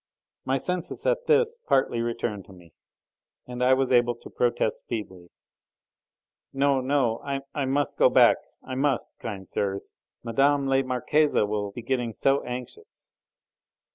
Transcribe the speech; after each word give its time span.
My 0.45 0.57
senses 0.57 1.05
at 1.05 1.27
this 1.27 1.59
partly 1.67 2.01
returned 2.01 2.45
to 2.45 2.53
me, 2.53 2.73
and 3.45 3.63
I 3.63 3.75
was 3.75 3.91
able 3.91 4.15
to 4.15 4.31
protest 4.31 4.81
feebly: 4.89 5.29
"No, 6.51 6.81
no! 6.81 7.21
I 7.23 7.65
must 7.65 7.99
go 7.99 8.09
back 8.09 8.37
I 8.63 8.73
must 8.73 9.11
kind 9.19 9.47
sirs," 9.47 9.93
I 10.25 10.31
murmured. 10.31 10.61
"Mme. 10.63 10.67
la 10.69 10.81
Marquise 10.81 11.35
will 11.45 11.69
be 11.71 11.83
getting 11.83 12.15
so 12.15 12.41
anxious." 12.43 13.09